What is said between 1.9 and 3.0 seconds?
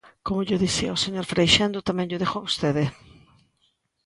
llo digo a vostede.